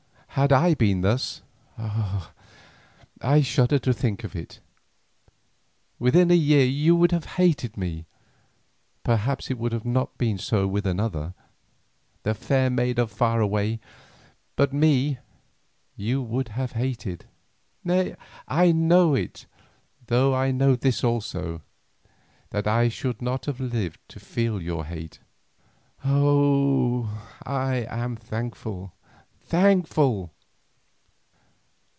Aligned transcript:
Had 0.35 0.53
I 0.53 0.75
been 0.75 1.01
thus—ah! 1.01 2.31
I 3.19 3.41
shudder 3.41 3.77
to 3.79 3.91
think 3.91 4.23
of 4.23 4.33
it—within 4.33 6.31
a 6.31 6.35
year 6.35 6.63
you 6.63 6.95
would 6.95 7.11
have 7.11 7.25
hated 7.35 7.75
me. 7.75 8.05
Perhaps 9.03 9.51
it 9.51 9.59
had 9.59 9.83
not 9.83 10.17
been 10.17 10.37
so 10.37 10.67
with 10.67 10.87
another, 10.87 11.33
the 12.23 12.33
fair 12.33 12.69
maid 12.69 12.97
of 12.97 13.11
far 13.11 13.41
away, 13.41 13.81
but 14.55 14.71
me 14.71 15.17
you 15.97 16.21
would 16.21 16.47
have 16.47 16.71
hated. 16.71 17.25
Nay, 17.83 18.15
I 18.47 18.71
know 18.71 19.13
it, 19.13 19.47
though 20.07 20.33
I 20.33 20.51
know 20.51 20.77
this 20.77 21.03
also, 21.03 21.61
that 22.51 22.67
I 22.67 22.87
should 22.87 23.21
not 23.21 23.47
have 23.47 23.59
lived 23.59 23.99
to 24.07 24.19
feel 24.21 24.61
your 24.61 24.85
hate. 24.85 25.19
Oh! 26.05 27.21
I 27.45 27.85
am 27.89 28.15
thankful, 28.15 28.93
thankful." 29.43 30.31